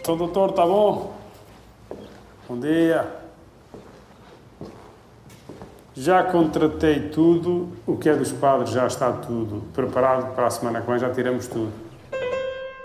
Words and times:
Então, 0.00 0.16
doutor, 0.16 0.52
tá 0.52 0.64
bom? 0.64 1.12
Bom 2.48 2.58
dia. 2.58 3.06
Já 5.94 6.22
contratei 6.22 7.10
tudo, 7.10 7.68
o 7.86 7.94
que 7.96 8.08
é 8.08 8.16
dos 8.16 8.32
padres 8.32 8.70
já 8.70 8.86
está 8.86 9.12
tudo 9.12 9.62
preparado 9.74 10.34
para 10.34 10.46
a 10.46 10.50
semana 10.50 10.80
que 10.80 10.90
vem, 10.90 10.98
já 10.98 11.10
tiramos 11.10 11.46
tudo. 11.46 11.87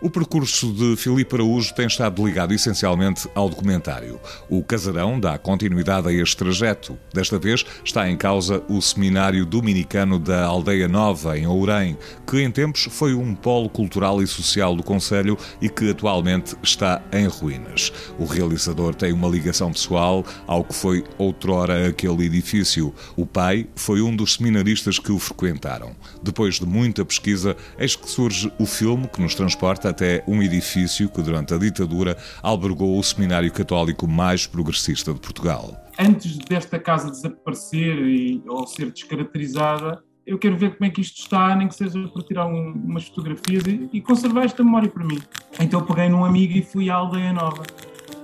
O 0.03 0.09
percurso 0.09 0.73
de 0.73 0.97
Filipe 0.97 1.33
Araújo 1.33 1.73
tem 1.73 1.87
estado 1.87 2.25
ligado 2.25 2.53
essencialmente 2.53 3.25
ao 3.33 3.47
documentário. 3.47 4.19
O 4.49 4.61
Casarão 4.61 5.17
dá 5.17 5.37
continuidade 5.37 6.09
a 6.09 6.11
este 6.11 6.35
trajeto. 6.35 6.99
Desta 7.13 7.39
vez 7.39 7.63
está 7.85 8.09
em 8.09 8.17
causa 8.17 8.61
o 8.67 8.81
seminário 8.81 9.45
dominicano 9.45 10.19
da 10.19 10.43
Aldeia 10.43 10.89
Nova, 10.89 11.39
em 11.39 11.47
Ourém, 11.47 11.97
que 12.27 12.41
em 12.41 12.51
tempos 12.51 12.89
foi 12.91 13.13
um 13.13 13.33
polo 13.33 13.69
cultural 13.69 14.21
e 14.21 14.27
social 14.27 14.75
do 14.75 14.83
Conselho 14.83 15.37
e 15.61 15.69
que 15.69 15.91
atualmente 15.91 16.53
está 16.61 17.01
em 17.13 17.25
ruínas. 17.27 17.89
O 18.19 18.25
realizador 18.25 18.93
tem 18.93 19.13
uma 19.13 19.29
ligação 19.29 19.71
pessoal 19.71 20.25
ao 20.45 20.65
que 20.65 20.75
foi 20.75 21.05
outrora 21.17 21.87
aquele 21.87 22.25
edifício. 22.25 22.93
O 23.15 23.25
pai 23.25 23.67
foi 23.73 24.01
um 24.01 24.13
dos 24.13 24.33
seminaristas 24.33 24.99
que 24.99 25.13
o 25.13 25.17
frequentaram. 25.17 25.95
Depois 26.21 26.55
de 26.55 26.65
muita 26.65 27.05
pesquisa, 27.05 27.55
eis 27.79 27.95
que 27.95 28.09
surge 28.09 28.51
o 28.59 28.65
filme 28.65 29.07
que 29.07 29.21
nos 29.21 29.33
transporta 29.33 29.92
até 29.93 30.23
um 30.27 30.41
edifício 30.41 31.07
que, 31.07 31.21
durante 31.21 31.53
a 31.53 31.57
ditadura, 31.57 32.17
albergou 32.41 32.97
o 32.97 33.03
seminário 33.03 33.51
católico 33.51 34.07
mais 34.07 34.45
progressista 34.45 35.13
de 35.13 35.19
Portugal. 35.19 35.79
Antes 35.97 36.37
desta 36.37 36.79
casa 36.79 37.11
desaparecer 37.11 37.97
e, 37.99 38.43
ou 38.47 38.65
ser 38.65 38.91
descaracterizada, 38.91 40.03
eu 40.25 40.39
quero 40.39 40.57
ver 40.57 40.75
como 40.75 40.85
é 40.85 40.89
que 40.89 41.01
isto 41.01 41.19
está, 41.19 41.55
nem 41.55 41.67
que 41.67 41.75
seja 41.75 42.07
para 42.07 42.23
tirar 42.23 42.47
um, 42.47 42.71
umas 42.71 43.05
fotografias 43.05 43.63
e, 43.67 43.89
e, 43.93 44.01
conservar 44.01 44.45
esta 44.45 44.63
memória 44.63 44.89
para 44.89 45.03
mim. 45.03 45.21
Então 45.59 45.85
peguei 45.85 46.09
num 46.09 46.25
amigo 46.25 46.57
e 46.57 46.63
fui 46.63 46.89
à 46.89 46.95
Aldeia 46.95 47.31
Nova 47.31 47.63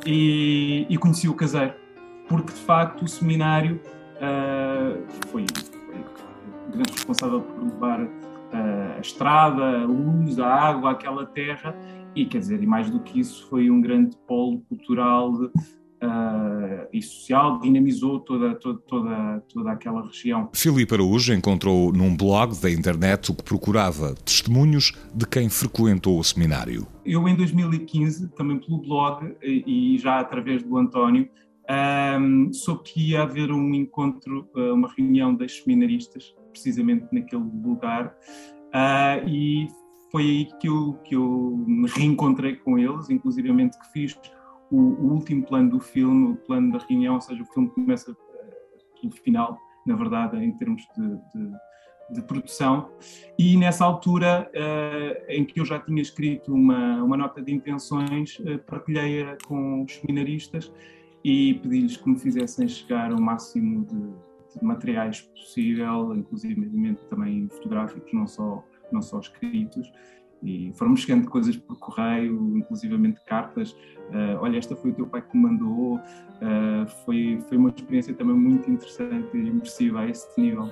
e, 0.05 0.87
e 0.89 0.97
conheci 0.97 1.27
o 1.27 1.33
caseiro, 1.33 1.73
porque 2.27 2.53
de 2.53 2.59
facto 2.59 3.03
o 3.03 3.07
seminário 3.07 3.79
uh, 4.15 5.03
foi, 5.29 5.45
foi 5.85 6.03
grande 6.71 6.91
responsável 6.91 7.41
por 7.41 7.63
levar 7.63 8.07
a 8.51 8.99
estrada, 8.99 9.81
a 9.81 9.85
luz, 9.85 10.39
a 10.39 10.47
água, 10.47 10.91
aquela 10.91 11.25
terra, 11.25 11.75
e 12.15 12.25
quer 12.25 12.39
dizer, 12.39 12.61
e 12.61 12.67
mais 12.67 12.89
do 12.89 12.99
que 12.99 13.19
isso, 13.19 13.47
foi 13.49 13.69
um 13.69 13.79
grande 13.81 14.15
polo 14.27 14.59
cultural 14.61 15.31
uh, 15.33 16.87
e 16.91 17.01
social, 17.01 17.59
dinamizou 17.59 18.19
toda, 18.19 18.55
toda, 18.55 18.79
toda, 18.87 19.43
toda 19.53 19.71
aquela 19.71 20.05
região. 20.05 20.49
Filipe 20.53 20.93
Araújo 20.93 21.33
encontrou 21.33 21.91
num 21.91 22.15
blog 22.15 22.59
da 22.61 22.69
internet 22.69 23.31
o 23.31 23.35
que 23.35 23.43
procurava 23.43 24.15
testemunhos 24.25 24.93
de 25.13 25.25
quem 25.25 25.49
frequentou 25.49 26.19
o 26.19 26.23
seminário. 26.23 26.87
Eu, 27.05 27.27
em 27.27 27.35
2015, 27.35 28.29
também 28.29 28.59
pelo 28.59 28.81
blog 28.81 29.35
e 29.41 29.97
já 29.99 30.19
através 30.19 30.63
do 30.63 30.77
António, 30.77 31.29
um, 31.69 32.51
soube 32.51 32.83
que 32.83 33.11
ia 33.11 33.21
haver 33.21 33.51
um 33.51 33.73
encontro, 33.73 34.49
ah, 34.55 34.73
uma 34.73 34.91
reunião 34.91 35.35
das 35.35 35.57
seminaristas 35.57 36.35
precisamente 36.51 37.05
naquele 37.11 37.43
lugar, 37.43 38.17
uh, 38.73 39.27
e 39.27 39.67
foi 40.11 40.23
aí 40.23 40.45
que 40.59 40.67
eu, 40.67 40.93
que 41.03 41.15
eu 41.15 41.63
me 41.67 41.87
reencontrei 41.87 42.55
com 42.55 42.79
eles, 42.79 43.09
inclusivamente 43.09 43.77
que 43.77 43.91
fiz 43.91 44.19
o, 44.71 44.77
o, 44.77 45.13
último 45.13 45.45
plano 45.45 45.69
do 45.69 45.79
filme, 45.79 46.31
o 46.31 46.35
plano 46.35 46.71
da 46.71 46.79
reunião, 46.79 47.15
ou 47.15 47.21
seja, 47.21 47.43
o 47.43 47.45
filme 47.45 47.69
começa 47.69 48.11
uh, 48.11 48.15
no 49.03 49.11
final, 49.11 49.59
na 49.85 49.95
verdade, 49.95 50.43
em 50.43 50.51
termos 50.57 50.81
de, 50.97 51.07
de, 51.07 51.51
de 52.15 52.21
produção, 52.23 52.89
e 53.37 53.55
nessa 53.55 53.85
altura 53.85 54.49
uh, 54.55 55.31
em 55.31 55.45
que 55.45 55.59
eu 55.59 55.65
já 55.65 55.79
tinha 55.79 56.01
escrito 56.01 56.51
uma, 56.51 57.03
uma 57.03 57.15
nota 57.15 57.39
de 57.43 57.53
intenções, 57.53 58.39
uh, 58.39 58.57
partilhei-a 58.65 59.37
com 59.45 59.83
os 59.83 59.93
seminaristas 59.93 60.71
e 61.23 61.55
pedi-lhes 61.55 61.97
que 61.97 62.09
me 62.09 62.19
fizessem 62.19 62.67
chegar 62.67 63.11
o 63.13 63.21
máximo 63.21 63.85
de 63.85 64.29
de 64.57 64.65
materiais 64.65 65.21
possível, 65.21 66.15
inclusive 66.15 66.97
também 67.09 67.47
fotográficos, 67.49 68.11
não 68.13 68.27
só, 68.27 68.63
não 68.91 69.01
só 69.01 69.19
escritos. 69.19 69.91
E 70.41 70.71
foram 70.75 70.95
chegando 70.95 71.29
coisas 71.29 71.57
por 71.57 71.77
correio, 71.77 72.57
inclusivamente 72.57 73.19
cartas. 73.25 73.71
Uh, 74.09 74.39
olha, 74.39 74.57
esta 74.57 74.73
foi 74.73 74.91
o 74.91 74.93
teu 74.93 75.05
pai 75.05 75.21
que 75.21 75.35
me 75.35 75.43
mandou. 75.43 75.95
Uh, 75.97 76.87
foi, 77.03 77.43
foi 77.49 77.57
uma 77.57 77.69
experiência 77.69 78.13
também 78.13 78.35
muito 78.35 78.71
interessante 78.71 79.35
e 79.35 79.47
imersiva 79.47 79.99
a 79.99 80.09
esse 80.09 80.27
nível. 80.39 80.71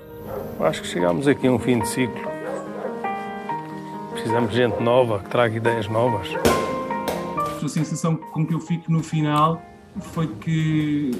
Acho 0.62 0.82
que 0.82 0.88
chegámos 0.88 1.28
aqui 1.28 1.48
a 1.48 1.52
um 1.52 1.60
fim 1.60 1.80
de 1.80 1.88
ciclo. 1.90 2.16
Precisamos 4.14 4.52
de 4.52 4.58
gente 4.58 4.82
nova, 4.82 5.20
que 5.20 5.30
traga 5.30 5.56
ideias 5.56 5.88
novas. 5.90 6.30
A 7.62 7.68
sensação 7.68 8.16
com 8.16 8.48
que 8.48 8.54
eu 8.54 8.62
fico 8.62 8.90
no 8.90 9.04
final 9.04 9.62
foi 10.02 10.28
que 10.42 11.12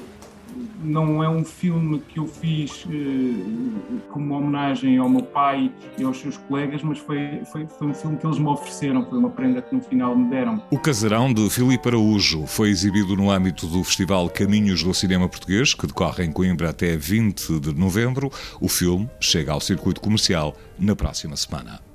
não 0.82 1.22
é 1.22 1.28
um 1.28 1.44
filme 1.44 2.00
que 2.08 2.18
eu 2.18 2.26
fiz 2.26 2.84
uh, 2.84 4.00
como 4.10 4.34
homenagem 4.34 4.98
ao 4.98 5.08
meu 5.08 5.22
pai 5.22 5.72
e 5.96 6.04
aos 6.04 6.18
seus 6.20 6.36
colegas, 6.36 6.82
mas 6.82 6.98
foi, 6.98 7.42
foi, 7.52 7.66
foi 7.66 7.86
um 7.88 7.94
filme 7.94 8.16
que 8.16 8.26
eles 8.26 8.38
me 8.38 8.46
ofereceram, 8.46 9.04
foi 9.08 9.18
uma 9.18 9.30
prenda 9.30 9.62
que 9.62 9.74
no 9.74 9.82
final 9.82 10.16
me 10.16 10.28
deram. 10.30 10.62
O 10.70 10.78
Casarão 10.78 11.32
de 11.32 11.48
Filipe 11.50 11.88
Araújo 11.88 12.46
foi 12.46 12.70
exibido 12.70 13.16
no 13.16 13.30
âmbito 13.30 13.66
do 13.66 13.82
Festival 13.84 14.28
Caminhos 14.30 14.82
do 14.82 14.94
Cinema 14.94 15.28
Português, 15.28 15.74
que 15.74 15.86
decorre 15.86 16.24
em 16.24 16.32
Coimbra 16.32 16.70
até 16.70 16.96
20 16.96 17.60
de 17.60 17.74
novembro. 17.74 18.30
O 18.60 18.68
filme 18.68 19.08
chega 19.20 19.52
ao 19.52 19.60
circuito 19.60 20.00
comercial 20.00 20.56
na 20.78 20.94
próxima 20.94 21.36
semana. 21.36 21.87